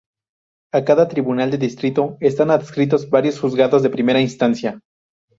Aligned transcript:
A 0.77 0.79
cada 0.83 1.07
Tribunal 1.07 1.51
de 1.51 1.59
Distrito 1.59 2.17
están 2.21 2.49
adscritos 2.49 3.07
varios 3.07 3.39
Juzgados 3.39 3.83
de 3.83 3.91
Primera 3.91 4.19
Instancia. 4.19 4.81